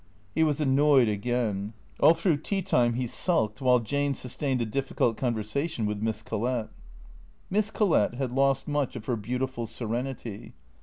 He 0.33 0.41
was 0.43 0.59
annoyed 0.59 1.07
again. 1.07 1.73
All 1.99 2.15
through 2.15 2.37
tea 2.37 2.63
time 2.63 2.93
he 2.95 3.05
sulked, 3.05 3.61
while 3.61 3.79
Jane 3.79 4.15
sustained 4.15 4.59
a 4.59 4.65
difficult 4.65 5.15
conversation 5.15 5.85
with 5.85 6.01
Miss 6.01 6.23
Collett. 6.23 6.69
Miss 7.51 7.69
Collett 7.69 8.15
had 8.15 8.31
lost 8.31 8.67
much 8.67 8.95
of 8.95 9.05
her 9.05 9.15
beautiful 9.15 9.67
serenity. 9.67 10.53